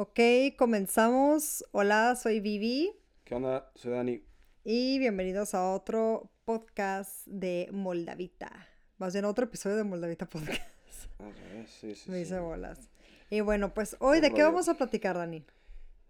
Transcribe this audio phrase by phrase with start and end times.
[0.00, 0.20] Ok,
[0.56, 1.64] comenzamos.
[1.72, 2.92] Hola, soy Vivi.
[3.24, 3.68] ¿Qué onda?
[3.74, 4.22] Soy Dani.
[4.62, 8.68] Y bienvenidos a otro podcast de Moldavita.
[8.98, 10.62] Más bien otro episodio de Moldavita Podcast.
[11.20, 11.32] Ah,
[11.66, 12.22] sí, sí, Me sí.
[12.22, 12.90] hice bolas.
[13.28, 15.44] Y bueno, pues hoy, ¿de qué vamos a platicar, Dani?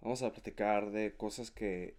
[0.03, 1.97] Vamos a platicar de cosas que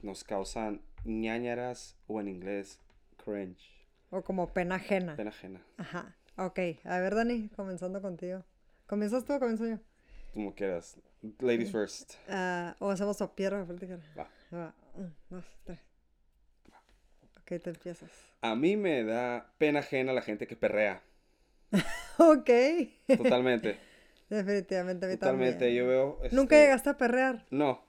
[0.00, 2.78] nos causan ñañaras o en inglés
[3.16, 3.68] cringe,
[4.10, 5.16] O como pena ajena.
[5.16, 6.14] pena ajena, Ajá.
[6.36, 8.44] Ok, a ver, Dani, comenzando contigo.
[8.86, 9.78] ¿Comienzas tú o comienzo yo?
[10.32, 10.96] como quieras.
[11.40, 12.14] Ladies first.
[12.28, 14.00] Ah, o hacemos a pierna para platicar.
[14.18, 14.28] Va.
[14.52, 14.74] Va.
[14.94, 15.78] Un, dos, tres.
[17.40, 18.10] Ok, te empiezas.
[18.40, 21.02] A mí me da pena ajena la gente que perrea.
[22.18, 22.50] Ok.
[23.16, 23.78] Totalmente.
[24.30, 25.58] Definitivamente, a mí Totalmente.
[25.58, 25.76] también.
[25.76, 26.18] Yo veo.
[26.32, 27.46] ¿Nunca este, llegaste a perrear?
[27.50, 27.84] No.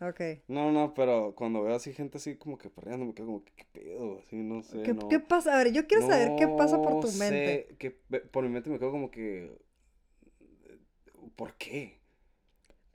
[0.00, 0.20] Ok.
[0.48, 3.52] No, no, pero cuando veo así gente así como que perreando, me quedo como que
[3.52, 5.08] qué pedo, así, no sé, ¿Qué, no.
[5.08, 5.54] qué pasa?
[5.54, 7.66] A ver, yo quiero saber qué pasa por tu mente.
[7.68, 9.52] sé, que pe- por mi mente me quedo como que
[11.36, 11.99] ¿por qué?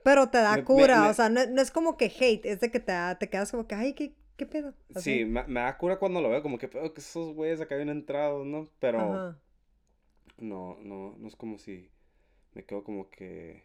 [0.06, 2.60] Pero te da Me- cura, me- o sea, no, no es como que hate, es
[2.60, 4.72] de que te, te quedas como que, ay, ¿qué, qué pedo?
[4.94, 7.74] Sí, me, me da cura cuando lo veo, como que pedo que esos güeyes acá
[7.74, 8.68] bien entrados, ¿no?
[8.78, 9.36] Pero Ajá.
[10.38, 11.90] no, no, no es como si
[12.54, 13.64] me quedo como que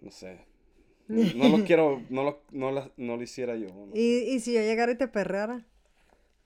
[0.00, 0.40] no sé.
[1.08, 3.68] No, no lo quiero, no lo, no la- no lo hiciera yo.
[3.68, 3.94] ¿no?
[3.94, 5.64] ¿Y, y si yo llegara y te perreara?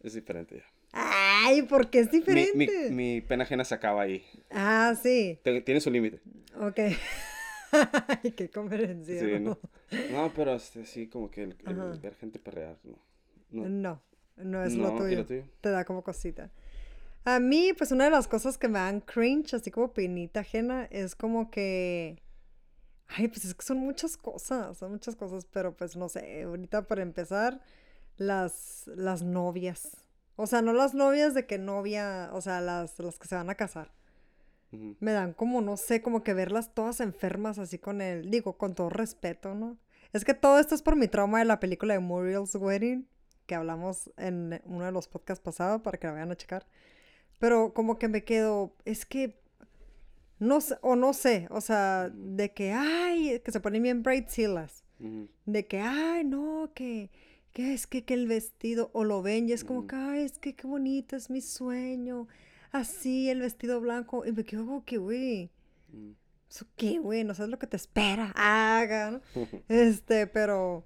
[0.03, 0.65] Es diferente ya.
[0.93, 2.91] Ay, ¿por qué es Mi, diferente?
[2.91, 4.25] mi, mi pena ajena se acaba ahí.
[4.51, 6.21] Ah, sí, Tiene su límite.
[6.61, 6.79] ok.
[8.23, 9.21] Ay, qué conferencia.
[9.21, 9.59] Sí, ¿no?
[10.13, 11.55] No, pero este, sí, como que el,
[12.01, 12.99] ver gente perrear, no.
[13.51, 13.69] No.
[13.69, 14.03] No,
[14.37, 15.19] no es lo No, ¿y tuyo.
[15.19, 15.45] lo tuyo?
[15.61, 16.51] Te da como cosita.
[17.25, 20.87] A mí, pues una de las cosas que me dan cringe, así como penita ajena,
[20.91, 22.23] es como que...
[23.07, 26.87] Ay, pues es que son muchas cosas, son muchas cosas, pero pues no sé, ahorita
[26.87, 27.63] para empezar,
[28.19, 29.97] las, las novias.
[30.37, 33.51] O sea, no las novias de que novia, o sea, las, las que se van
[33.51, 33.93] a casar.
[34.71, 38.75] Me dan como, no sé, como que verlas todas enfermas así con el, digo, con
[38.75, 39.79] todo respeto, ¿no?
[40.13, 43.07] Es que todo esto es por mi trauma de la película de Muriel's Wedding,
[43.47, 46.67] que hablamos en uno de los podcasts pasados para que la vayan a checar.
[47.39, 49.41] Pero como que me quedo, es que,
[50.39, 54.85] no sé, o no sé, o sea, de que, ay, que se ponen bien bridezillas,
[55.01, 55.29] Ujú.
[55.47, 57.11] de que, ay, no, que,
[57.53, 59.89] que es que, que el vestido, o lo ven y es como Ujú.
[59.89, 62.29] que, ay, es que qué bonito, es mi sueño,
[62.73, 65.51] así, el vestido blanco, y me quedo como que, güey,
[65.93, 66.11] Mm.
[66.51, 67.25] ¿eso qué, güey?
[67.25, 69.21] No sabes lo que te espera, haga, ¿no?
[69.69, 70.85] Este, pero,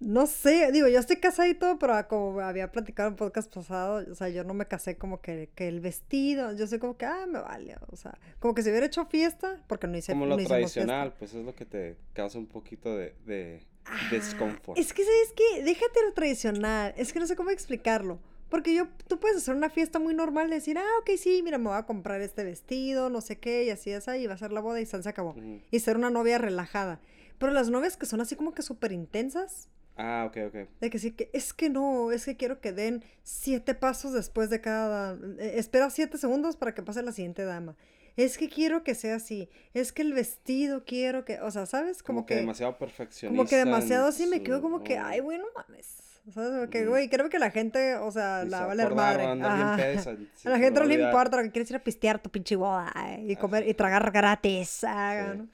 [0.00, 4.04] no sé, digo, yo estoy casada y todo, pero como había platicado en podcast pasado,
[4.08, 7.04] o sea, yo no me casé como que, que el vestido, yo sé como que,
[7.04, 10.24] ah, me vale, o sea, como que si hubiera hecho fiesta, porque no hice Como
[10.26, 10.54] no lo fiesta.
[10.54, 14.78] tradicional, pues es lo que te causa un poquito de, de Ah, desconfort.
[14.78, 15.62] Es que, ¿sabes qué?
[15.64, 16.92] Déjate lo tradicional.
[16.98, 18.18] Es que no sé cómo explicarlo.
[18.48, 21.68] Porque yo, tú puedes hacer una fiesta muy normal, decir, ah, ok, sí, mira, me
[21.68, 24.52] voy a comprar este vestido, no sé qué, y así, así, y va a ser
[24.52, 25.34] la boda y se acabó.
[25.70, 27.00] Y ser una novia relajada.
[27.38, 29.68] Pero las novias que son así como que súper intensas,
[30.00, 30.68] Ah, ok, ok.
[30.80, 34.48] de que sí, que es que no, es que quiero que den siete pasos después
[34.48, 35.14] de cada...
[35.40, 37.76] eh, espera siete segundos para que pase la siguiente dama.
[38.16, 39.48] Es que quiero que sea así.
[39.74, 41.40] Es que el vestido quiero que...
[41.40, 42.02] O sea, ¿sabes?
[42.02, 42.40] Como, Como, que, que...
[42.40, 43.36] demasiado perfeccionista.
[43.36, 46.17] Como que demasiado así me quedo como que, ay, güey, no mames.
[46.32, 46.58] ¿Sabes?
[46.60, 49.38] Porque, güey, creo que la gente, o sea, ni la se va a valer acordaron,
[49.38, 49.86] madre.
[49.86, 50.10] bien Ajá.
[50.44, 52.92] A la gente no le importa, lo que quieres ir a pistear tu pinche boda
[53.08, 54.84] eh, y comer y tragar gratis.
[54.86, 55.38] ah, Sí.
[55.38, 55.48] ¿no?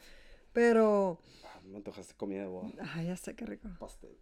[0.52, 2.70] Pero, Ah, me antojaste comida de boda.
[2.94, 3.68] ay, ya sé qué rico.
[3.78, 4.16] Pastel.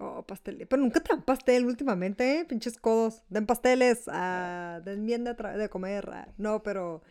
[0.00, 0.66] Oh, pastel.
[0.68, 2.44] Pero nunca te dan pastel últimamente, ¿eh?
[2.46, 3.22] Pinches codos.
[3.28, 6.08] Den pasteles, ah, den bien de, de comer.
[6.12, 6.28] ah.
[6.38, 7.02] No, pero,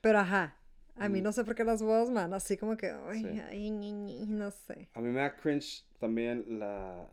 [0.00, 0.54] pero ajá.
[0.96, 1.24] A mí Mm.
[1.24, 3.40] no sé por qué las bodas, man, así como que, ay, Sí.
[3.50, 4.88] ay, ñi, no sé.
[4.94, 7.06] A mí me da cringe también la...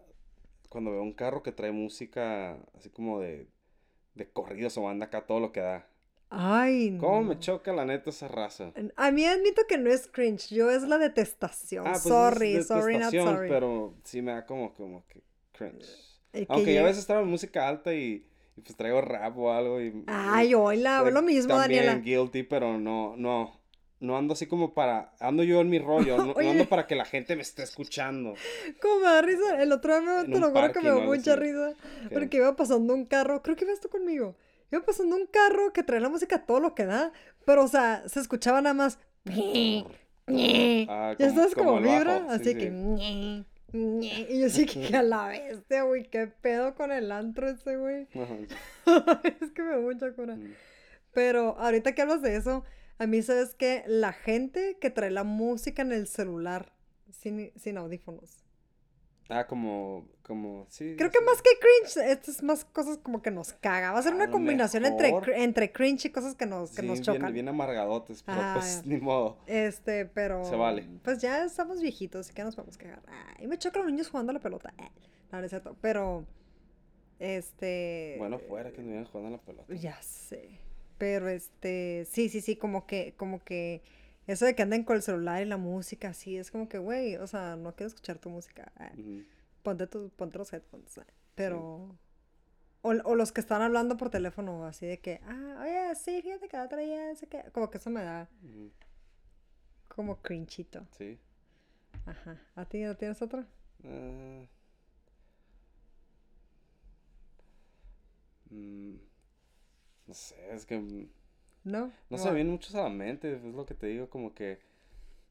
[0.69, 3.47] Cuando veo un carro que trae música así como de,
[4.15, 5.87] de corridos o banda acá, todo lo que da.
[6.29, 7.39] Ay, ¿Cómo me no.
[7.39, 8.73] choca la neta esa raza?
[8.95, 11.85] A mí admito que no es cringe, yo es la detestación.
[11.85, 13.49] Ah, pues sorry, es sorry, not detestación, sorry.
[13.49, 15.85] pero sí me da como, como que cringe.
[16.33, 19.51] Eh, que Aunque yo a veces traigo música alta y, y pues traigo rap o
[19.53, 20.03] algo y...
[20.07, 21.95] Ay, hola, like, lo mismo, también Daniela.
[21.95, 23.61] guilty, pero no, no,
[23.99, 25.13] no ando así como para...
[25.19, 28.35] Ando yo en mi rollo, no, ando para que la gente me esté escuchando.
[28.81, 31.35] Como me da risa, el otro día me, te lo juro que me dio mucha
[31.35, 31.73] risa.
[32.09, 32.13] ¿Qué?
[32.13, 34.35] Porque iba pasando un carro, creo que ibas tú conmigo.
[34.71, 37.11] Iba pasando un carro que trae la música a todo lo que da,
[37.45, 38.99] pero o sea, se escuchaba nada más.
[40.27, 42.55] Ah, Ya como- sabes como vibra, bajo, así sí.
[42.55, 43.43] que.
[43.73, 48.07] Y yo sí que a la bestia, güey, qué pedo con el antro ese, güey.
[49.41, 50.35] Es que me da mucha cura.
[50.37, 50.53] sí.
[51.13, 52.63] Pero ahorita que hablas de eso,
[52.97, 56.73] a mí sabes que la gente que trae la música en el celular
[57.11, 58.41] sin, sin audífonos.
[59.27, 60.93] Ah, como, como, sí.
[60.95, 63.91] Creo que más que cringe, esto es más cosas como que nos caga.
[63.91, 65.31] Va a ser A una lo combinación entre, mejor.
[65.31, 67.33] entre cringe y cosas que nos, que Sí, nos chocan.
[67.33, 69.39] Bien, amargadotes, pero Ah, pues ni modo.
[69.47, 70.45] Este, pero.
[70.45, 70.87] Se vale.
[71.03, 73.01] Pues ya estamos viejitos, así que nos podemos quejar.
[73.39, 74.71] Ay, me chocan los niños jugando a la pelota.
[74.77, 74.91] Eh,
[75.31, 75.75] No, no es cierto.
[75.81, 76.27] Pero.
[77.17, 78.15] Este.
[78.19, 79.73] Bueno, fuera que no vienen jugando a la pelota.
[79.73, 80.59] Ya sé.
[80.97, 82.05] Pero este.
[82.11, 83.13] Sí, sí, sí, como que.
[83.17, 83.81] Como que.
[84.27, 87.15] Eso de que anden con el celular y la música, así, es como que, güey,
[87.17, 88.71] o sea, no quiero escuchar tu música.
[88.97, 89.23] Ujú.
[89.63, 90.97] Ponte, tu, ponte los headphones.
[90.97, 91.01] eh,
[91.35, 91.95] Pero.
[92.81, 96.47] O, o los que están hablando por teléfono, así de que, ah, oye, sí, fíjate
[96.47, 97.43] que la otra día, sé qué.
[97.51, 98.29] Como que eso me da
[99.87, 100.85] como crinchito.
[100.97, 101.17] Sí.
[102.05, 102.39] Ajá.
[102.55, 103.47] ¿A ti no tienes otra?
[103.83, 104.45] Ah.
[108.53, 108.95] Mm,
[110.07, 111.07] no sé, es que mm,
[111.63, 111.91] ¿No?
[112.09, 114.59] no se me vienen muchos a la mente, es lo que te digo, como que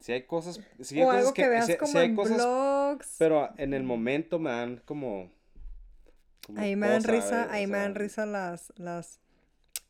[0.00, 2.17] si hay cosas, si hay o cosas algo que, veas si- si como hay en
[2.17, 3.15] cosas, blogs.
[3.19, 5.31] pero en el momento me dan como,
[6.47, 9.21] como Ahí me dan cosa, risa, ahí O me dan risa las, las,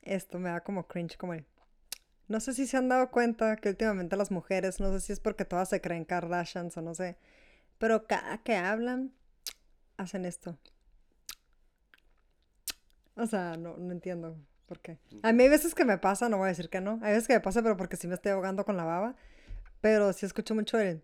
[0.02, 1.44] esto me da como cringe, como el,
[2.28, 5.20] no sé si se han dado cuenta que últimamente las mujeres, no sé si es
[5.20, 7.16] porque todas se creen Kardashians o no sé,
[7.78, 9.12] pero cada que hablan,
[9.96, 10.58] hacen esto.
[13.16, 14.36] O sea, no, no entiendo
[14.74, 14.98] por qué.
[15.22, 17.28] A mí hay veces que me pasa, no voy a decir que no, hay veces
[17.28, 19.14] que me pasa, pero porque sí me estoy ahogando con la baba,
[19.80, 21.02] pero sí escucho mucho el,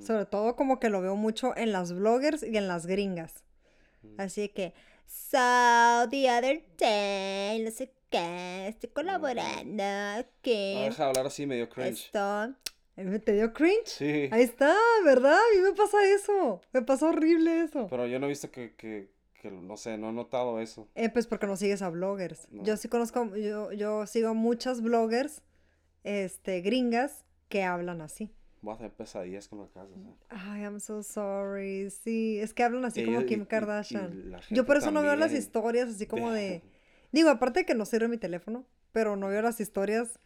[0.00, 3.44] sobre todo como que lo veo mucho en las bloggers y en las gringas.
[4.18, 4.72] Así que,
[5.06, 11.46] so the other day, no sé qué, estoy colaborando, Ah, que deja de hablar así
[11.46, 12.06] medio cringe.
[12.06, 12.54] esto,
[13.24, 13.86] ¿te dio cringe?
[13.86, 14.74] Sí, Ahí está,
[15.04, 15.34] ¿verdad?
[15.36, 17.86] A mí me pasa eso, me pasa horrible eso.
[17.90, 20.88] pero yo no he visto que, que, que, no sé, no he notado eso.
[20.94, 22.48] Eh, pues porque no sigues a bloggers.
[22.50, 22.64] No.
[22.64, 25.42] Yo sí conozco, yo, yo sigo muchas bloggers,
[26.04, 28.32] este, gringas, que hablan así.
[28.62, 29.92] Voy a hacer pesadillas con la casa.
[30.30, 31.90] Ay, I'm so sorry.
[31.90, 34.32] Sí, es que hablan así como y- Kim y- y Kardashian.
[34.50, 36.62] Yo por eso no veo las historias así como de...
[37.12, 40.18] Digo, aparte de que no sirve mi teléfono, pero no veo las historias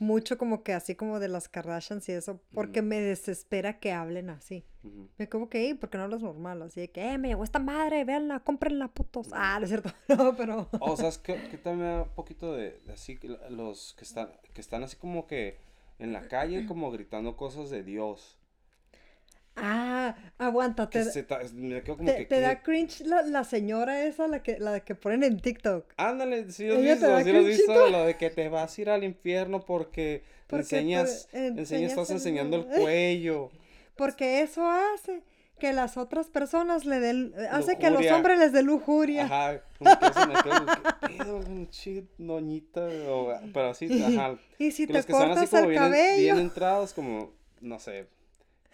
[0.00, 4.30] mucho como que así como de las Kardashians y eso, porque me desespera que hablen
[4.30, 4.64] así.
[5.18, 6.62] Me como que, "Ey, ¿por qué no hablas normal?
[6.62, 9.28] Así de que, eh, me llegó esta madre, véanla, cómprenla, putos.
[9.32, 10.68] Ah, no es cierto, no, pero...
[10.80, 13.18] O sea, es que, que también me da un poquito de, de así,
[13.50, 15.56] los que están, que están así como que
[15.98, 18.38] en la calle como gritando cosas de Dios.
[19.56, 23.22] Ah, aguanta, Que te, se ta- me quedo como te- que, te da cringe la,
[23.22, 25.92] la señora esa, la que, la que ponen en TikTok.
[25.96, 28.90] Ándale, sí lo has visto, lo has visto, lo de que te vas a ir
[28.90, 33.50] al infierno porque, Porque enseñas, enseñas, enseñas estás enseñando el cuello.
[33.96, 35.22] Porque eso hace
[35.58, 38.16] que las otras personas le den, hace que a los Lujuria.
[38.16, 39.24] hombres les dé lujuria.
[39.24, 42.80] Ajá, que eso me quedo, ¿qué pedo, pinche doñita?
[43.08, 44.36] O- pero así, ajá.
[44.58, 46.92] Y si que te los que están así cortas como el bien, cabello, bien entrados,
[46.92, 48.08] como, no sé,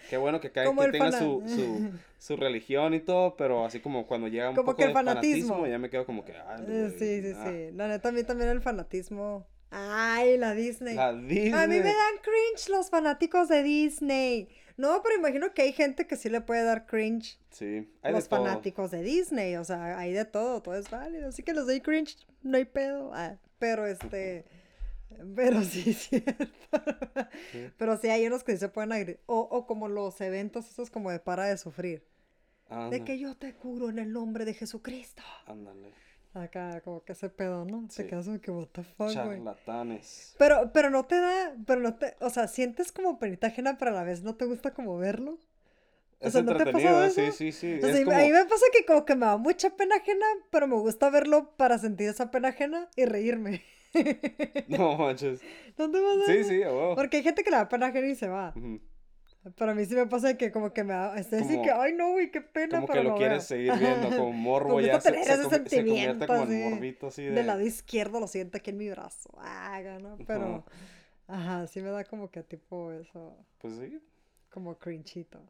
[0.08, 4.06] qué bueno que cada el tenga su, su, su religión y todo, pero así como
[4.06, 5.67] cuando llega un Como poco que el de fanatismo.
[5.67, 7.72] ya me quedo como que, güey, sí, sí, ah, sí.
[7.76, 9.46] La neta, a mí también el fanatismo.
[9.70, 10.94] Ay, la Disney.
[10.94, 11.52] La Disney.
[11.52, 14.49] A mí me dan cringe los fanáticos de Disney.
[14.76, 18.25] No, pero imagino que hay gente que sí le puede dar cringe Sí, hay los
[18.25, 18.44] de todo.
[18.44, 19.56] fanáticos de Disney.
[19.56, 21.28] O sea, hay de todo, todo es válido.
[21.28, 23.11] Así que los doy cringe, no hay pedo.
[23.14, 24.44] Ah, pero este.
[25.34, 26.46] Pero sí, es cierto.
[27.76, 29.20] Pero sí hay unos que sí se pueden agredir.
[29.26, 32.05] O, o como los eventos esos como de para de sufrir.
[32.90, 35.22] De que yo te curo en el nombre de Jesucristo.
[35.46, 35.93] ándale.
[36.32, 37.87] Acá, como que ese pedo, ¿no?
[37.91, 38.05] Sí.
[38.06, 39.11] quedas como que, what the fuck.
[39.11, 40.35] Charlatanes.
[40.38, 43.91] Pero, pero no te da, pero no te, o sea, sientes como penita ajena, pero
[43.91, 45.32] a la vez no te gusta como verlo.
[46.22, 47.32] O Es sea, ¿no te ha pasado sí, eso?
[47.32, 47.79] sí, sí.
[47.79, 50.27] O sea, como, a mí me pasa que como que me da mucha pena ajena,
[50.51, 53.63] pero me gusta verlo para sentir esa pena ajena y reírme.
[54.69, 55.41] no manches.
[55.79, 56.94] ¿No te pasa Sí, sí, a huevo.
[56.94, 58.53] Porque hay gente que le da pena ajena y se va.
[58.55, 58.81] Ujú.
[59.56, 61.94] Pero a mí sí me pasa que como que me da, así Como- que, ay
[61.94, 65.01] no, güey, qué pena, Como pero que lo quieres seguir viendo, como morbo, Me ya
[65.01, 67.31] se, se, ese com- se convierte como así, morbito así de...
[67.31, 69.31] Del lado izquierdo lo siento aquí en mi brazo.
[69.39, 70.19] Ah, ¿no?
[70.27, 70.65] Pero,
[71.27, 73.99] ajá, sí me da como que tipo eso, Pues sí.
[74.51, 75.41] como crinchito.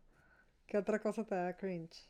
[0.69, 2.09] ¿Qué otra cosa te da cringe?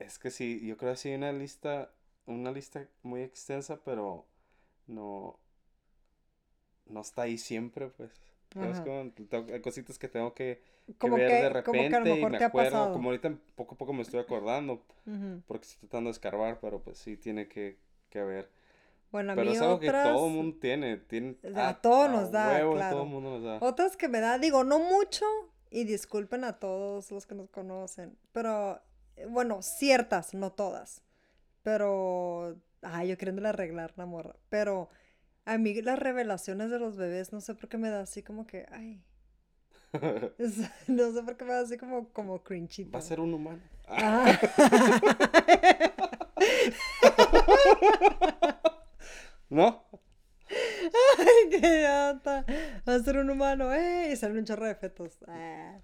[0.00, 1.92] Es que sí, yo creo que sí hay una lista,
[2.26, 4.26] una lista muy extensa, pero
[4.88, 5.38] no,
[6.86, 8.10] no está ahí siempre, pues.
[8.52, 12.04] Tengo- hay cositas que tengo que, que Como ver que, de como que a lo
[12.04, 15.42] repente y mejor me acuerdo, como ahorita poco a poco me estoy acordando, Ujú.
[15.46, 17.78] porque estoy tratando de escarbar, pero pues sí tiene que,
[18.10, 18.50] que ver.
[19.10, 22.08] Bueno, a Pero mí es algo que otras, todo el mundo tiene, tiene A todos
[22.08, 22.96] a nos da, huevo, claro.
[22.96, 23.58] todo mundo nos da.
[23.60, 25.24] otras que me da, digo, no mucho,
[25.70, 28.80] y disculpen a todos los que nos conocen, pero,
[29.16, 31.02] eh, bueno, ciertas, no todas,
[31.62, 34.88] pero, ay, yo queriéndole arreglar la morra, pero
[35.44, 38.46] a mí las revelaciones de los bebés, no sé por qué me da así como
[38.46, 39.02] que, ay,
[40.88, 42.92] no sé por qué me da así como, como crinchito.
[42.92, 43.60] Va a ser un humano.
[43.86, 44.32] Ah.
[49.50, 49.84] ¿No?
[51.50, 52.44] Qué idiota.
[52.88, 54.10] Va a ser un humano, ¡eh!
[54.12, 55.18] Y sale un chorro de fetos.
[55.26, 55.78] Ah.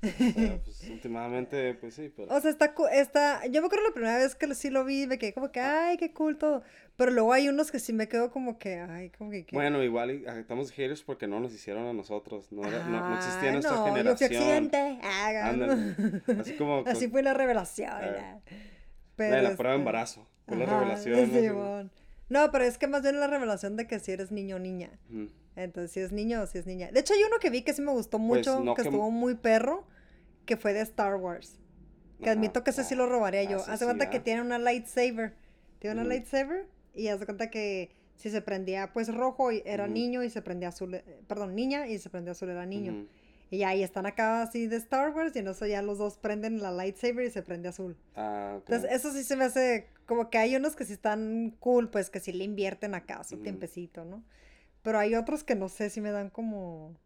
[0.00, 2.34] Pero, pues, últimamente, pues sí, pero...
[2.34, 5.18] O sea, está, está, yo me acuerdo la primera vez que sí lo vi, me
[5.18, 6.62] quedé como que, ay, qué cool todo.
[6.96, 9.56] Pero luego hay unos que sí me quedo como que, ay, como que, ¿qué?
[9.56, 12.50] Bueno, igual ah, estamos haters porque no nos hicieron a nosotros.
[12.52, 14.32] No, era- no, no existía Ah, nuestra no, Yo generación.
[14.32, 14.98] accidente.
[15.02, 16.40] Ah.
[16.40, 17.90] Así como Así fue la revelación.
[18.02, 18.40] Eh, ah.
[19.18, 20.26] la prueba de este, embarazo.
[20.46, 21.56] Fue la revelación.
[21.84, 21.90] ¿no?
[22.30, 24.90] No, pero es que más bien la revelación de que si eres niño o niña.
[25.56, 26.90] Entonces, si es niño o si es niña.
[26.90, 28.88] De hecho, hay uno que vi que sí me gustó mucho, Pues, no que que-
[28.88, 29.84] estuvo muy perro,
[30.46, 31.58] que fue de Star Wars.
[32.20, 32.32] Que Ajá.
[32.32, 33.58] admito que ese sí lo robaría yo.
[33.58, 34.22] Ah, sí, Haz de sí, cuenta que ah.
[34.24, 35.34] tiene una lightsaber.
[35.80, 40.22] Tiene una lightsaber y haz de cuenta que si se prendía pues rojo era niño
[40.22, 43.06] y se prendía azul, eh, perdón, niña y se prendía azul era niño.
[43.50, 46.60] Y ahí están acá así de Star Wars y en eso ya los dos prenden
[46.62, 47.96] la lightsaber y se prende azul.
[48.14, 48.64] Ah, ok.
[48.68, 52.10] Entonces, eso sí se me hace como que hay unos que sí están cool, pues
[52.10, 53.44] que sí le invierten acá su Ujú.
[53.44, 54.24] tiempecito, ¿no?
[54.82, 56.96] Pero hay otros que no sé si me dan como.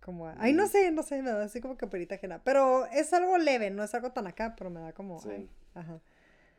[0.00, 0.28] Como.
[0.38, 0.68] Ay, no Mm.
[0.68, 2.42] sé, no sé, me da así como que perita ajena.
[2.44, 5.22] Pero es algo leve, no es algo tan acá, pero me da como.
[5.22, 5.30] Sí.
[5.30, 6.00] ay, ajá.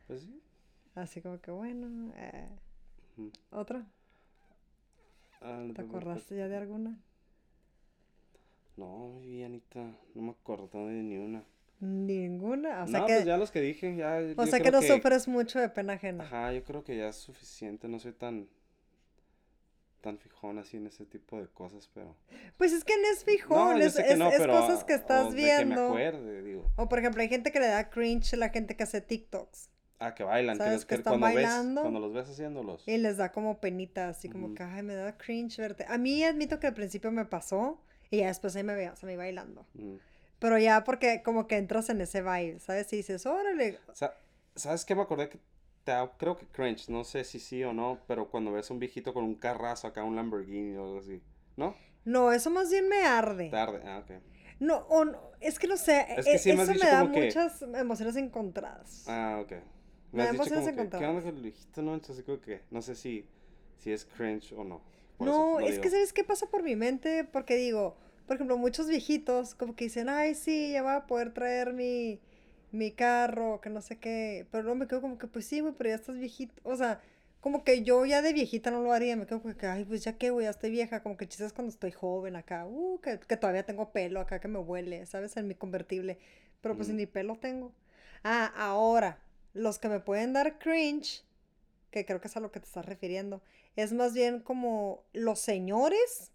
[0.07, 0.41] Pues sí.
[0.95, 2.11] Así como que bueno.
[2.17, 2.49] eh.
[3.51, 3.85] ¿Otra?
[5.41, 6.97] Ah, ¿Te acordaste ya de alguna?
[8.77, 11.43] No, Vianita, no me acuerdo de ni una.
[11.79, 12.83] Ninguna.
[12.83, 13.13] O sea no, que.
[13.13, 14.19] pues ya los que dije, ya.
[14.37, 16.23] o sea que no sufres mucho de pena ajena.
[16.23, 18.47] Ajá, yo creo que ya es suficiente, no soy tan.
[20.01, 22.15] tan fijón así en ese tipo de cosas, pero.
[22.57, 24.53] Pues es que no es fijón, no, es, que es- no, es pero.
[24.53, 25.87] cosas que o estás de que me viendo.
[25.87, 26.71] acuerde, digo.
[26.77, 29.69] O por ejemplo, hay gente que le da cringe a la gente que hace TikToks.
[29.99, 31.81] Ah, que bailan, que, ¿Sabes los- que que están cuando ves, bailando?
[31.81, 32.83] cuando los ves haciéndolos.
[32.87, 34.55] Y les da como penita, así como Ujú.
[34.55, 35.85] que, ay, me da cringe verte.
[35.87, 38.95] A mí admito que al principio me pasó y ya después ahí me veía, o
[38.95, 39.65] sea, me iba bailando.
[39.73, 39.95] Mm.
[40.45, 42.93] Pero ya porque como que entras en ese baile, ¿sabes?
[42.93, 43.79] Y dices, órale.
[43.93, 44.13] Sa-
[44.53, 45.39] ¿Sabes qué me acordé que
[45.83, 48.73] te da- creo que cringe, no sé si sí o no, pero cuando ves a
[48.75, 51.19] un viejito con un carrazo acá, un Lamborghini o algo así,
[51.57, 51.75] ¿no?
[52.03, 53.49] No, eso más bien me arde.
[53.49, 54.11] Tarde, ah, ok.
[54.59, 57.25] No, o no, es que no sé, Es que e- sí eso me da que-
[57.25, 59.05] muchas emociones encontradas.
[59.07, 59.49] Ah, ok.
[59.51, 59.57] Me
[60.13, 61.93] Me has da dicho emociones como que, ¿qué onda con el viejito, no?
[61.95, 63.25] Entonces creo que, no sé si,
[63.79, 64.83] si es cringe o no.
[65.17, 65.81] Por No, es digo.
[65.81, 67.23] que ¿sabes qué pasa por mi mente?
[67.23, 67.97] Porque digo,
[68.27, 72.19] por ejemplo, muchos viejitos como que dicen, ay, sí, ya voy a poder traer mi,
[72.71, 74.47] mi carro, que no sé qué.
[74.51, 76.53] Pero luego me quedo como que, pues sí, güey, pero ya estás viejito.
[76.63, 77.01] O sea,
[77.41, 79.15] como que yo ya de viejita no lo haría.
[79.15, 81.03] Me quedo como que, ay, pues ya que, güey, ya estoy vieja.
[81.03, 82.65] Como que chistes cuando estoy joven acá.
[82.67, 85.37] Uh, que, que todavía tengo pelo acá que me huele, ¿sabes?
[85.37, 86.17] En mi convertible.
[86.61, 86.97] Pero pues Ujú.
[86.97, 87.73] ni pelo tengo.
[88.23, 89.19] Ah, ahora,
[89.53, 91.23] los que me pueden dar cringe,
[91.91, 93.41] que creo que es a lo que te estás refiriendo,
[93.75, 96.31] es más bien como los señores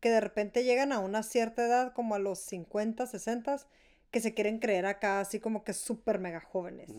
[0.00, 3.56] que de repente llegan a una cierta edad, como a los 50, 60,
[4.10, 6.90] que se quieren creer acá así como que súper mega jóvenes.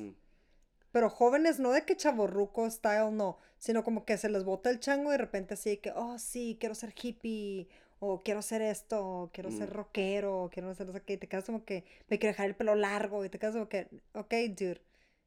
[0.91, 4.79] Pero jóvenes no de que chaborruco style, no, sino como que se les bota el
[4.79, 7.67] chango y de repente así que, oh sí, quiero ser hippie,
[7.99, 11.27] o quiero ser esto, o quiero ser rockero, quiero ser no sé qué, y te
[11.27, 14.33] quedas como que me quiero dejar el pelo largo, y te quedas como que, ok,
[14.57, 14.81] dude,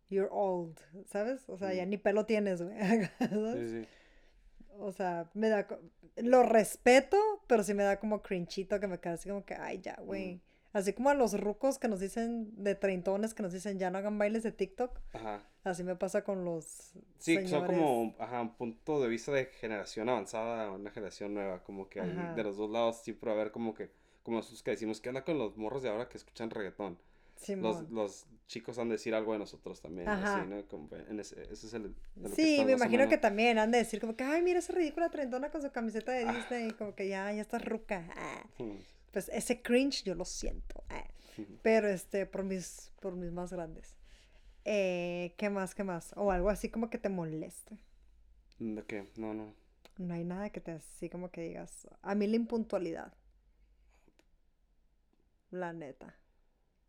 [0.09, 1.49] you're old, ¿sabes?
[1.49, 2.75] O sea, ya ni pelo tienes, güey.
[3.19, 3.89] Sí, sí.
[4.79, 5.67] O sea, me da,
[6.17, 9.81] lo respeto, pero sí me da como crinchito que me queda así como que, ay,
[9.81, 10.41] ya, güey.
[10.73, 13.99] Así como a los rucos que nos dicen, de treintones que nos dicen, ya no
[13.99, 14.99] hagan bailes de TikTok.
[15.13, 15.43] Ajá.
[15.65, 17.79] Así me pasa con los Sí, son señores.
[17.79, 22.43] como, ajá, un punto de vista de generación avanzada una generación nueva, como que de
[22.43, 23.91] los dos lados siempre va a haber como que,
[24.23, 26.99] como esos que decimos, ¿qué onda con los morros de ahora que escuchan reggaetón?
[27.57, 30.67] Los, los chicos han de decir algo de nosotros también, así, ¿no?
[30.69, 31.95] Como en ese, ese es el...
[32.35, 35.51] Sí, me imagino que también han de decir como que, ay, mira esa ridícula treintona
[35.51, 38.09] con su camiseta de Disney, y como que ya, ya está ruca.
[38.17, 38.45] ah.
[38.59, 38.77] Mm,
[39.13, 40.85] Pues ese cringe yo lo siento.
[40.91, 41.05] ah.
[41.39, 41.59] ujú.
[41.63, 43.97] Pero este, por mis, por mis más grandes.
[44.65, 46.13] Eh, ¿qué más, qué más?
[46.17, 47.79] O algo así como que te moleste.
[48.59, 49.11] ¿De qué?
[49.17, 49.55] No, no.
[49.99, 51.89] No hay nada que te así como que digas.
[52.03, 53.13] A mí la impuntualidad.
[55.51, 56.15] La neta.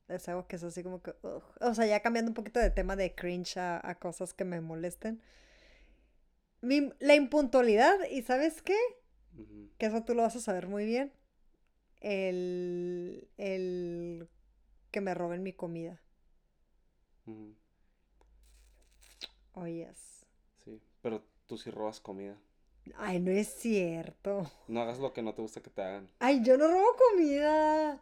[0.07, 1.13] Es algo que es así como que.
[1.62, 4.62] O sea, ya cambiando un poquito de tema de cringe a, a cosas que me
[4.62, 5.22] molesten.
[6.62, 8.77] Mi- la impuntualidad, ¿y sabes qué?
[9.77, 11.12] Que eso tú lo vas a saber muy bien.
[12.01, 13.27] El.
[13.38, 14.29] El.
[14.91, 16.01] Que me roben mi comida.
[17.27, 17.55] Ujú.
[19.55, 20.25] Oh, yes.
[20.63, 22.38] Sí, pero tú sí robas comida.
[22.98, 24.50] Ay, no es cierto.
[24.67, 26.10] No hagas lo que no te gusta que te hagan.
[26.19, 28.01] Ay, yo no robo comida.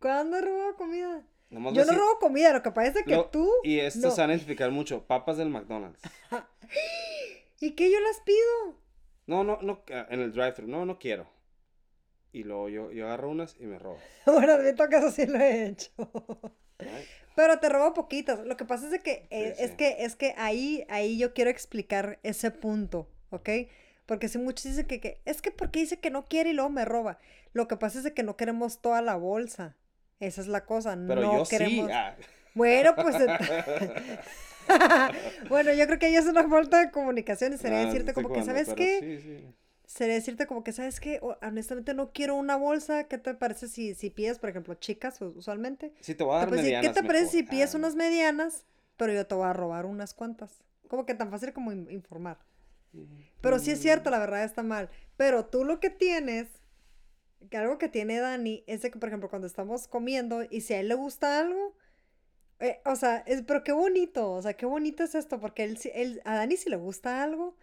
[0.00, 1.24] ¿Cuándo he robado comida?
[1.48, 3.48] Nomás Yo no decir- robo comida, lo que pasa es que lo- tú.
[3.62, 4.10] Y esto no.
[4.10, 5.04] se van a identificar mucho.
[5.06, 6.00] Papas del McDonald's.
[7.60, 8.78] ¿Y qué yo las pido?
[9.26, 10.66] No, no, no, ah, en el drive-thru.
[10.66, 11.28] No, no quiero.
[12.32, 13.96] y luego yo, yo agarro unas y me robo.
[14.26, 15.90] bueno, admito que eso sí lo he hecho.
[17.34, 18.40] Pero te robo poquitas.
[18.44, 19.76] Lo que pasa es de que, eh, Sí, es sí.
[19.78, 23.48] que, es que ahí, ahí yo quiero explicar ese punto, ¿ok?
[24.04, 26.68] Porque si muchos dicen que, que, es que porque dice que no quiere y luego
[26.70, 27.18] me roba.
[27.54, 29.74] Lo que pasa es de que no queremos toda la bolsa.
[30.20, 30.96] Esa es la cosa.
[31.06, 31.86] Pero no yo queremos.
[31.86, 31.92] sí.
[31.92, 32.16] ah.
[32.54, 33.16] Bueno, pues.
[35.48, 38.72] bueno, yo creo que ahí es una falta de comunicación sería decirte como que, ¿sabes
[38.74, 38.98] qué?
[39.00, 39.54] Sí, sí.
[39.86, 41.20] Sería decirte como que, ¿sabes qué?
[41.42, 43.04] Honestamente no quiero una bolsa.
[43.04, 45.92] ¿Qué te parece si, si pides, por ejemplo, chicas usualmente?
[46.00, 48.64] Sí, te voy a dar ¿qué te parece si pides Ah, unas medianas,
[48.96, 50.64] pero yo te voy a robar unas cuantas?
[50.88, 52.38] Como que tan fácil como in- informar.
[53.40, 54.88] Pero sí es cierto, la verdad está mal.
[55.16, 56.48] Pero tú lo que tienes,
[57.50, 60.74] que algo que tiene Dani, es de que, por ejemplo, cuando estamos comiendo y si
[60.74, 61.76] a él le gusta algo,
[62.60, 65.78] eh, o sea, es, pero qué bonito, o sea, qué bonito es esto, porque él,
[65.94, 67.56] él, a Dani si le gusta algo,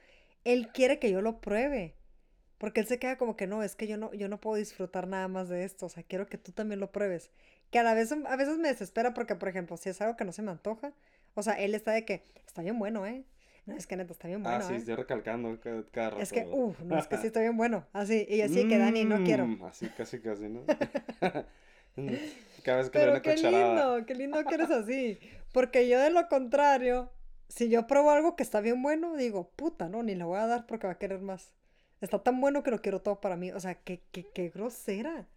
[0.44, 1.96] él quiere que yo lo pruebe.
[2.58, 5.08] Porque él se queda como que no, es que yo no, yo no puedo disfrutar
[5.08, 7.32] nada más de esto, o sea, quiero que tú también lo pruebes.
[7.72, 10.25] Que a la vez, a veces me desespera porque, por ejemplo, si es algo que
[10.25, 10.94] no se me antoja,
[11.34, 13.25] o sea, él está de que, está bien bueno, ¿eh?
[13.65, 14.77] No, es que neta, está bien Ah, bueno, sí, ¿eh?
[14.77, 16.22] estoy recalcando cada, cada rato.
[16.22, 17.88] Es que, uff, no, es que sí está bien bueno.
[17.93, 19.48] Así, y así que Dani, no quiero.
[19.48, 20.63] Mm, Así, casi, casi, ¿no?
[22.63, 23.67] Cada vez que le Pero una qué cucharada.
[23.98, 25.20] lindo, qué lindo que eres así.
[25.51, 27.12] Porque yo de lo contrario,
[27.48, 30.48] si yo pruebo algo que está bien bueno, digo, puta, no, ni le voy a
[30.48, 31.53] dar porque va a querer más.
[32.01, 33.51] Está tan bueno que lo quiero todo para mí.
[33.51, 35.27] O sea, qué, qué, qué grosera.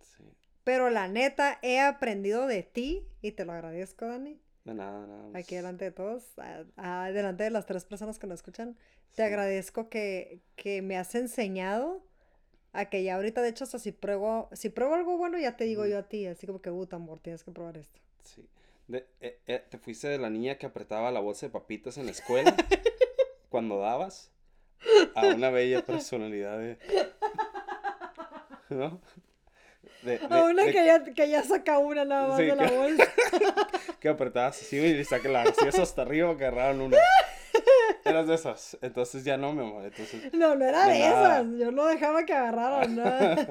[0.00, 0.24] Sí.
[0.64, 4.40] Pero la neta, he aprendido de ti y te lo agradezco, Dani.
[4.64, 5.38] De nada, nada.
[5.38, 6.24] Aquí delante de todos,
[6.76, 8.76] delante de las tres personas que nos escuchan,
[9.14, 9.22] te sí.
[9.22, 12.02] agradezco que, que me has enseñado
[12.72, 15.64] a que ya ahorita, de hecho, hasta si pruebo, si pruebo algo bueno, ya te
[15.64, 18.00] digo yo a ti, así como que, uh, amor, tienes que probar esto.
[18.24, 18.48] Sí.
[18.88, 22.06] De- eh, eh, ¿Te fuiste de la niña que apretaba la bolsa de papitas en
[22.06, 22.54] la escuela
[23.50, 24.30] cuando dabas?
[25.14, 26.78] A una bella personalidad de...
[28.70, 29.00] ¿No?
[30.02, 32.56] De, de- A una de que ya, que ya saca una nada más Sí, de
[32.56, 33.04] la que- bolsa.
[34.00, 36.96] que apretabas así y saca la hacías hasta arriba que agarraban una.
[38.04, 38.76] Eras de esas.
[38.82, 39.84] Entonces ya no, mi amor.
[39.84, 40.32] Entonces.
[40.34, 41.40] No, no era De nada.
[41.40, 41.58] esas.
[41.58, 43.46] Yo no dejaba que agarraran nada.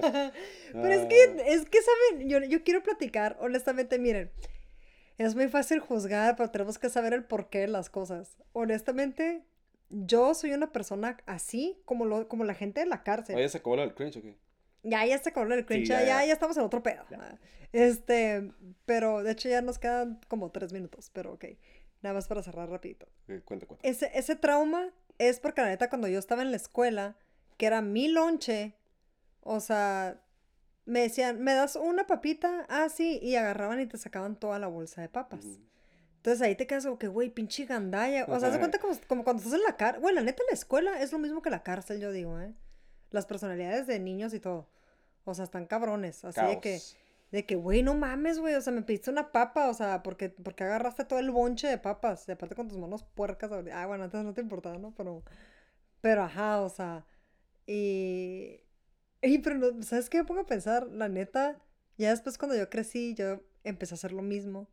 [0.72, 2.30] Pero es ah, que, es que, ¿saben?
[2.30, 4.32] Yo, yo quiero platicar, honestamente, miren.
[5.18, 8.36] Es muy fácil juzgar, pero tenemos que saber el porqué de las cosas.
[8.52, 9.44] Honestamente,
[9.90, 13.36] yo soy una persona así como, lo, como la gente de la cárcel.
[13.36, 14.36] Oye, se acabó del cringe, ¿o qué?
[14.84, 16.34] Ya, ya se acabó el cringe, ya, ya, ya, ya.
[16.34, 17.06] estamos en otro pedo.
[17.18, 17.38] Ah.
[17.72, 18.52] Este,
[18.86, 21.46] pero de hecho ya nos quedan como tres minutos, pero ok.
[22.02, 23.08] Nada más para cerrar rapidito.
[23.30, 23.88] Eh, Cuenta, cuenta.
[23.88, 27.16] Ese, ese trauma es porque la neta cuando yo estaba en la escuela,
[27.58, 28.76] que era mi lonche,
[29.42, 30.22] o sea,
[30.86, 32.66] me decían, ¿me das una papita?
[32.70, 35.46] Ah, sí, y agarraban y te sacaban toda la bolsa de papas.
[35.46, 35.60] Ujú.
[36.18, 38.26] Entonces ahí te quedas como que, güey, pinche gandalla.
[38.30, 40.02] O sea, se cuenta como, como cuando estás en la cárcel.
[40.02, 42.54] Güey, la neta, la escuela es lo mismo que la cárcel, yo digo, ¿eh?
[43.14, 44.68] Las personalidades de niños y todo.
[45.24, 46.26] O sea, están cabrones.
[46.26, 46.82] Así de que,
[47.32, 48.56] de que, güey, no mames, güey.
[48.56, 49.70] O sea, me pediste una papa.
[49.70, 52.28] O sea, porque, porque agarraste todo el bonche de papas.
[52.28, 53.52] Y aparte con tus manos puercas.
[53.72, 54.94] Ah, bueno, antes no te importaba, ¿no?
[54.98, 55.24] Pero,
[56.02, 57.06] pero ajá, o sea.
[57.68, 58.60] Y.
[59.22, 60.18] Y, pero, ¿sabes qué?
[60.18, 61.62] Me pongo a pensar, la neta.
[61.98, 64.68] Ya después, cuando yo crecí, yo empecé a hacer lo mismo.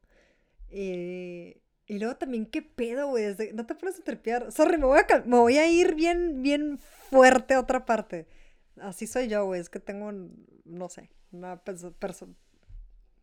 [0.70, 1.60] Y.
[1.90, 3.34] Y luego también, ¿qué pedo, güey?
[3.52, 4.52] No te pones a tripear.
[4.52, 8.28] Sorry, me voy a, me voy a ir bien, bien fuerte a otra parte.
[8.80, 9.60] Así soy yo, güey.
[9.60, 11.60] Es que tengo, no sé, una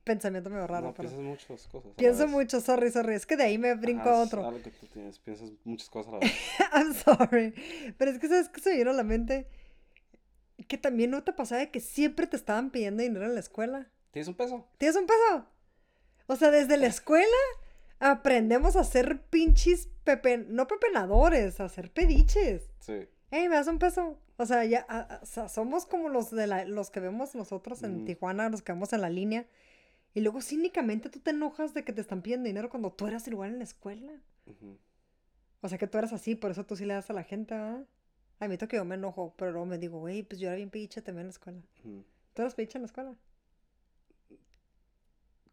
[0.03, 0.87] pensamiento medio raro.
[0.87, 1.07] no, pero...
[1.07, 1.91] piensas muchas cosas.
[1.95, 3.15] Pienso mucho, sorry, sorry.
[3.15, 4.45] Es que de ahí me brinco Ajá, a otro.
[4.45, 6.33] algo que tú tienes, piensas muchas cosas a la vez.
[6.73, 7.53] I'm sorry.
[7.97, 9.47] Pero es que, ¿sabes qué se me vino a la mente?
[10.67, 13.89] Que también no te pasaba de que siempre te estaban pidiendo dinero en la escuela.
[14.11, 14.67] ¿Tienes un peso?
[14.77, 15.45] ¿Tienes un peso?
[16.25, 17.37] O sea, desde la escuela
[17.99, 20.37] aprendemos a ser pinches pepe...
[20.37, 22.69] No pepenadores, a hacer pediches.
[22.79, 23.07] Sí.
[23.31, 24.19] Ey, ¿me das un peso?
[24.37, 27.35] O sea, ya a- a- o sea, somos como los de la, los que vemos
[27.35, 28.05] nosotros en Ujú.
[28.05, 29.47] Tijuana, los que vemos en la línea.
[30.13, 33.27] Y luego cínicamente tú te enojas de que te están pidiendo dinero cuando tú eras
[33.27, 34.13] igual en la escuela.
[35.61, 37.53] O sea que tú eras así, por eso tú sí le das a la gente,
[37.55, 37.85] ¿verdad?
[38.39, 40.69] A mí que yo me enojo, pero luego me digo, güey, pues yo era bien
[40.69, 41.59] pediche también en la escuela.
[41.83, 42.03] Ujú.
[42.33, 43.15] ¿Tú eras pediche en la escuela?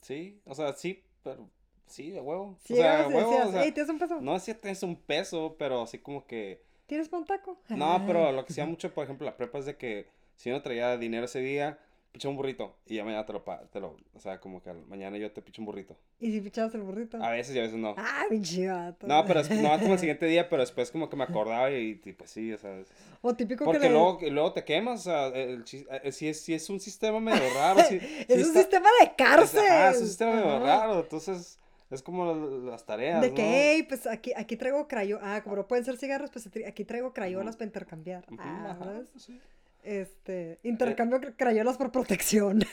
[0.02, 1.48] Sí, o sea, sí, pero
[1.86, 2.56] sí, de huevo.
[2.64, 4.20] Sí, o sea, llegabas y huevo, decías, o sea, hey, ¿tienes un peso?
[4.20, 6.62] no es que tienes un peso, pero así como que...
[6.86, 7.58] ¿Tienes un taco?
[7.70, 10.56] No, pero lo que hacía mucho, por ejemplo, la prepa es de que si yo
[10.56, 11.78] no traía dinero ese día,
[12.12, 15.16] piché un burrito y ya mañana te lo, te lo, o sea, como que mañana
[15.18, 15.96] yo te picho un burrito.
[16.20, 17.16] ¿Y si pichabas el burrito?
[17.22, 17.94] A veces y a veces no.
[17.98, 18.66] Ah, pinche.
[19.02, 22.00] No, pero es, no, como el siguiente día, pero después como que me acordaba y,
[22.04, 22.88] y, pues sí, o sea, es-
[23.22, 23.92] O típico porque que le...
[23.94, 27.18] luego, luego te quemas, o sea, el, chis- eh, si, es, si es un sistema
[27.18, 29.64] medio raro, si, Es si un está- sistema de es- cárcel.
[29.94, 31.58] es un sistema medio raro, entonces
[31.90, 33.34] es como las tareas, De ¿no?
[33.34, 33.42] que,
[33.74, 35.24] hey, pues aquí, aquí traigo crayolas.
[35.26, 38.24] Ah, como no pueden ser cigarros, pues aquí traigo crayolas para intercambiar.
[38.38, 39.40] Ah, sí.
[39.82, 42.60] Este, intercambio cr- crayolas por protección.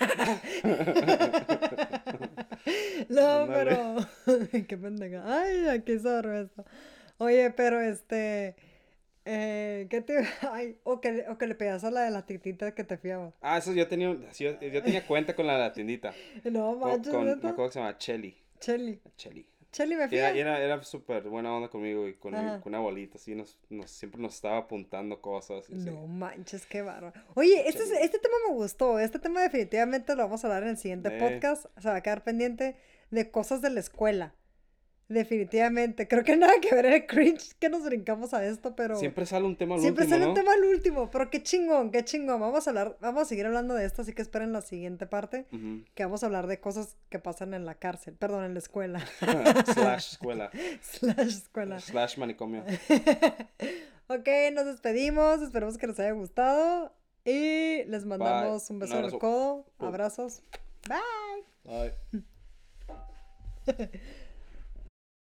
[3.10, 3.96] no, pero.
[4.68, 5.24] Qué pendeja.
[5.42, 6.66] Ay, aquí sobre esto.
[7.18, 8.56] Oye, pero este.
[9.26, 10.26] Eh, ¿Qué te.
[10.52, 13.34] Ay, o que, o que le pegas a la de la titita que te fiaba.
[13.42, 16.14] Ah, eso yo tenía, yo, yo tenía cuenta con la de la tiendita.
[16.46, 18.38] No Con, manches, con- me acuerdo que se llama Chelly.
[18.62, 19.02] Chelly.
[19.18, 19.46] Chelly.
[19.74, 20.30] Chelly me era, fía.
[20.32, 23.90] era, era súper buena onda conmigo y con, mi- con una bolita, así, nos, nos,
[23.90, 25.70] siempre nos estaba apuntando cosas.
[25.70, 25.86] y así.
[25.90, 27.14] No manches, qué bárbaro.
[27.36, 29.00] Oye, este, es- este tema me gustó.
[29.00, 31.20] Este tema definitivamente lo vamos a hablar en el siguiente Eh.
[31.20, 31.66] podcast.
[31.80, 32.76] Se va a quedar pendiente
[33.12, 34.36] de cosas de la escuela.
[35.12, 36.08] Definitivamente.
[36.08, 39.46] Creo que nada que ver el cringe que nos brincamos a esto, pero Siempre sale
[39.46, 40.32] un tema al siempre último, sale ¿no?
[40.32, 41.12] un tema al último.
[41.12, 42.40] Pero qué chingón, qué chingón.
[42.40, 45.48] Vamos a hablar, vamos a seguir hablando de esto, así que esperen la siguiente parte.
[45.96, 49.02] Que vamos a hablar de cosas que pasan en la cárcel, perdón, en la escuela.
[49.74, 50.50] Slash escuela.
[50.82, 51.80] Slash escuela.
[51.80, 52.64] Slash manicomio.
[54.08, 55.42] Ok, nos despedimos.
[55.42, 56.94] Esperemos que les haya gustado.
[57.24, 59.66] Y les mandamos un Un beso en el codo.
[59.80, 60.44] Abrazos.
[60.90, 61.96] Bye.
[63.66, 64.02] Bye.